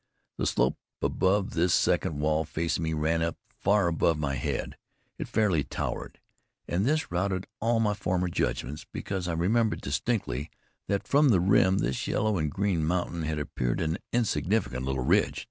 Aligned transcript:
The 0.39 0.47
slope 0.47 0.77
above 1.03 1.51
this 1.51 1.75
second 1.75 2.21
wall 2.21 2.43
facing 2.43 2.81
me 2.83 2.93
ran 2.93 3.21
up 3.21 3.37
far 3.47 3.87
above 3.87 4.17
my 4.17 4.33
head; 4.33 4.75
it 5.19 5.27
fairly 5.27 5.63
towered, 5.63 6.19
and 6.67 6.87
this 6.87 7.11
routed 7.11 7.45
all 7.59 7.79
my 7.79 7.93
former 7.93 8.27
judgments, 8.27 8.83
because 8.91 9.27
I 9.27 9.33
remembered 9.33 9.81
distinctly 9.81 10.49
that 10.87 11.07
from 11.07 11.29
the 11.29 11.39
rim 11.39 11.77
this 11.77 12.07
yellow 12.07 12.39
and 12.39 12.49
green 12.49 12.83
mountain 12.83 13.21
had 13.21 13.37
appeared 13.37 13.79
an 13.79 13.99
insignificant 14.11 14.85
little 14.85 15.03
ridge. 15.05 15.39